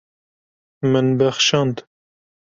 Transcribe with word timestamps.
Min 0.91 1.07
bexşand. 1.17 1.77